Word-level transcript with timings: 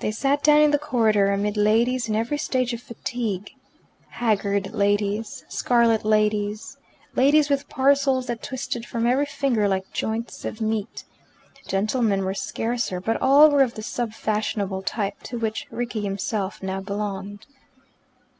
They 0.00 0.10
sat 0.10 0.42
down 0.42 0.60
in 0.60 0.70
the 0.72 0.76
corridor 0.80 1.30
amid 1.30 1.56
ladies 1.56 2.08
in 2.08 2.16
every 2.16 2.36
stage 2.36 2.72
of 2.72 2.82
fatigue 2.82 3.52
haggard 4.08 4.72
ladies, 4.74 5.44
scarlet 5.48 6.04
ladies, 6.04 6.78
ladies 7.14 7.48
with 7.48 7.68
parcels 7.68 8.26
that 8.26 8.42
twisted 8.42 8.84
from 8.84 9.06
every 9.06 9.26
finger 9.26 9.68
like 9.68 9.92
joints 9.92 10.44
of 10.44 10.60
meat. 10.60 11.04
Gentlemen 11.68 12.24
were 12.24 12.34
scarcer, 12.34 13.00
but 13.00 13.22
all 13.22 13.50
were 13.52 13.62
of 13.62 13.74
the 13.74 13.84
sub 13.84 14.14
fashionable 14.14 14.82
type, 14.82 15.22
to 15.22 15.38
which 15.38 15.68
Rickie 15.70 16.02
himself 16.02 16.60
now 16.60 16.80
belonged. 16.80 17.46